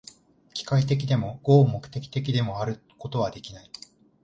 [0.55, 3.69] 機械的でも、合目的的でもあることはできない。